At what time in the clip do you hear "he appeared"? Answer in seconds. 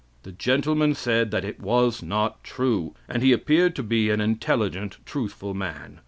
3.21-3.75